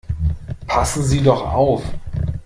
Passen 0.65 1.03
Sie 1.03 1.21
doch 1.21 1.53
auf! 1.53 1.83